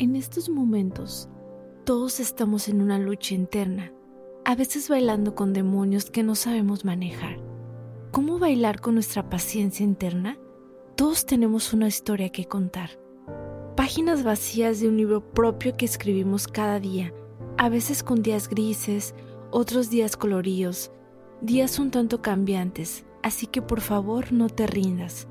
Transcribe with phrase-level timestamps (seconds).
[0.00, 1.28] En estos momentos,
[1.84, 3.92] todos estamos en una lucha interna,
[4.46, 7.38] a veces bailando con demonios que no sabemos manejar.
[8.10, 10.38] ¿Cómo bailar con nuestra paciencia interna?
[10.96, 12.98] Todos tenemos una historia que contar.
[13.76, 17.12] Páginas vacías de un libro propio que escribimos cada día,
[17.58, 19.14] a veces con días grises,
[19.50, 20.92] otros días coloridos,
[21.42, 25.28] días un tanto cambiantes, así que por favor no te rindas.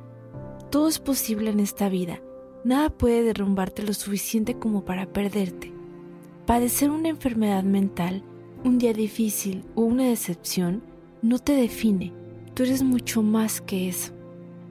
[0.69, 2.21] Todo es posible en esta vida
[2.65, 5.71] Nada puede derrumbarte lo suficiente como para perderte.
[6.45, 8.21] Padecer una enfermedad mental,
[8.65, 10.83] un día difícil o una decepción
[11.21, 12.11] no te define.
[12.53, 14.11] Tú eres mucho más que eso.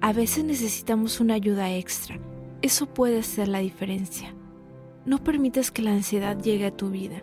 [0.02, 2.20] A veces necesitamos una ayuda extra.
[2.60, 4.34] Eso puede ser la diferencia.
[5.06, 7.22] No permitas que la ansiedad llegue a tu vida.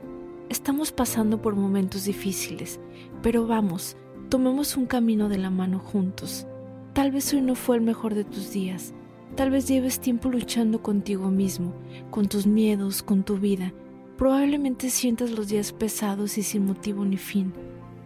[0.49, 2.79] Estamos pasando por momentos difíciles,
[3.21, 3.97] pero vamos,
[4.29, 6.47] tomemos un camino de la mano juntos.
[6.93, 8.94] Tal vez hoy no fue el mejor de tus días,
[9.35, 11.73] Tal vez lleves tiempo luchando contigo mismo,
[12.09, 13.73] con tus miedos, con tu vida.
[14.17, 17.53] Probablemente sientas los días pesados y sin motivo ni fin.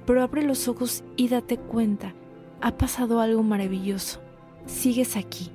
[0.06, 2.16] Pero abre los ojos y date cuenta,
[2.62, 4.22] ha pasado algo maravilloso.
[4.66, 5.52] Sigues aquí.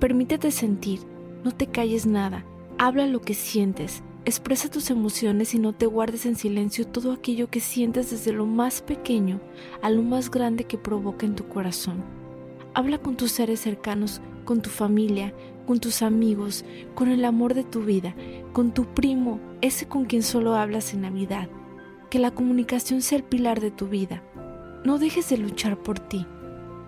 [0.00, 1.00] Permítete sentir,
[1.44, 2.44] no te calles nada,
[2.78, 7.48] habla lo que sientes, expresa tus emociones y no te guardes en silencio todo aquello
[7.50, 9.40] que sientes desde lo más pequeño
[9.82, 12.02] a lo más grande que provoca en tu corazón.
[12.74, 15.32] Habla con tus seres cercanos con tu familia,
[15.66, 18.14] con tus amigos, con el amor de tu vida,
[18.52, 21.48] con tu primo, ese con quien solo hablas en Navidad.
[22.10, 24.22] Que la comunicación sea el pilar de tu vida.
[24.84, 26.26] No dejes de luchar por ti.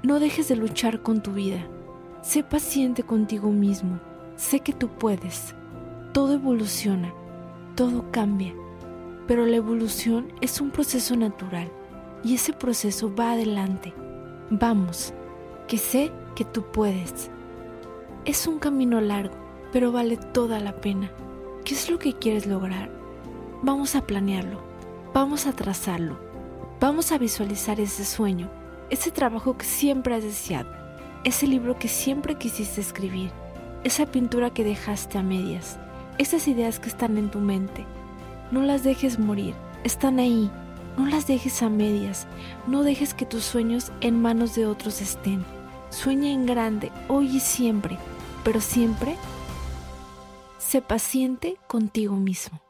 [0.03, 1.67] No dejes de luchar con tu vida.
[2.23, 4.01] Sé paciente contigo mismo.
[4.37, 5.55] Sé que tú puedes.
[6.13, 7.15] Todo evoluciona.
[7.75, 8.55] Todo cambia.
[9.27, 11.71] Pero la evolución es un proceso natural
[12.23, 13.95] y ese proceso va adelante.
[14.51, 15.15] Vamos,
[15.69, 17.31] que sé que tú puedes.
[18.27, 19.35] Es un camino largo,
[19.71, 21.11] pero vale toda la pena.
[21.63, 22.89] ¿Qué es lo que quieres lograr?
[23.61, 24.63] Vamos a planearlo,
[25.13, 26.19] vamos a trazarlo,
[26.81, 28.49] vamos a visualizar ese sueño,
[28.89, 30.71] ese trabajo que siempre has deseado,
[31.23, 33.31] ese libro que siempre quisiste escribir,
[33.85, 35.79] esa pintura que dejaste a medias,
[36.17, 37.85] esas ideas que están en tu mente.
[38.51, 40.51] No las dejes morir, están ahí,
[40.97, 42.27] no las dejes a medias,
[42.67, 45.45] no dejes que tus sueños en manos de otros estén.
[45.91, 47.99] Sueña en grande, hoy y siempre
[48.45, 49.17] pero siempre
[50.59, 52.61] sé paciente contigo mismo.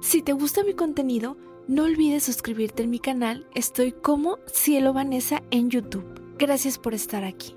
[0.00, 1.36] Si te gusta mi contenido,
[1.68, 3.46] no olvides suscribirte en mi canal.
[3.54, 6.04] Estoy como Cielo Vanessa en YouTube.
[6.38, 7.56] Gracias por estar aquí.